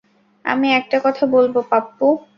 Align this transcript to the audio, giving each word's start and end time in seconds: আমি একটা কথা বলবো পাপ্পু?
আমি 0.45 0.67
একটা 0.73 0.97
কথা 1.05 1.23
বলবো 1.27 1.59
পাপ্পু? 1.71 2.07